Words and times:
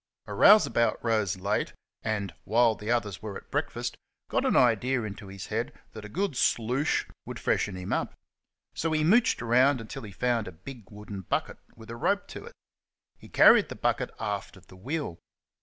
A 0.25 0.33
rouseabout 0.33 0.97
rose 1.03 1.37
late, 1.37 1.73
and, 2.01 2.33
while 2.43 2.73
the 2.73 2.89
others 2.89 3.21
were 3.21 3.37
at 3.37 3.51
breakfast, 3.51 3.97
got 4.29 4.45
an 4.47 4.55
idea 4.55 5.03
into 5.03 5.27
his 5.27 5.45
head 5.53 5.71
that 5.93 6.03
a 6.03 6.09
good 6.09 6.35
"sloosh" 6.35 7.05
would 7.27 7.37
freshen 7.39 7.75
him 7.75 7.93
up; 7.93 8.15
so 8.73 8.93
he 8.93 9.03
mooched 9.03 9.47
round 9.47 9.79
until 9.79 10.01
he 10.01 10.11
found 10.11 10.47
a 10.47 10.51
big 10.63 10.89
wooden 10.89 11.21
bucket 11.21 11.59
with 11.75 11.91
a 11.91 11.95
rope 11.95 12.27
to 12.29 12.45
it. 12.45 12.53
He 13.19 13.29
carried 13.29 13.69
the 13.69 13.75
bucket 13.75 14.09
aft 14.19 14.57
of 14.57 14.65
the 14.69 14.75
wheel. 14.75 15.19